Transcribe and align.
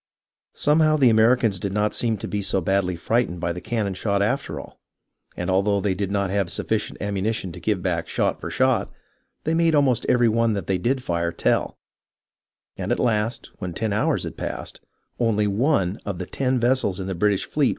Somehow 0.55 0.97
the 0.97 1.11
Americans 1.11 1.59
did 1.59 1.71
not 1.71 1.93
seem 1.93 2.17
to 2.17 2.27
be 2.27 2.41
so 2.41 2.59
badly 2.59 2.95
frightened 2.95 3.39
by 3.39 3.53
the 3.53 3.61
cannon 3.61 3.93
shot 3.93 4.19
after 4.23 4.59
all, 4.59 4.79
and 5.37 5.47
although 5.47 5.79
they 5.79 5.93
did 5.93 6.11
not 6.11 6.31
have 6.31 6.51
sufficient 6.51 6.99
ammunition 6.99 7.51
to 7.51 7.59
give 7.59 7.83
back 7.83 8.09
shot 8.09 8.41
for 8.41 8.49
shot, 8.49 8.91
they 9.43 9.53
made 9.53 9.75
almost 9.75 10.07
every 10.09 10.27
one 10.27 10.53
that 10.53 10.65
they 10.65 10.79
did 10.79 11.03
fire 11.03 11.31
tell; 11.31 11.77
and 12.77 12.91
at 12.91 12.97
last, 12.99 13.51
when 13.59 13.73
ten 13.75 13.93
hours 13.93 14.23
had 14.23 14.37
passed, 14.37 14.81
only 15.19 15.45
one 15.45 15.99
of 16.03 16.17
the 16.17 16.25
ten 16.25 16.59
vessels 16.59 16.99
in 16.99 17.05
the 17.05 17.13
British 17.13 17.43
fleet 17.43 17.43
was 17.43 17.53
fit 17.53 17.59
L 17.59 17.61
Of 17.61 17.67
C. 17.67 17.69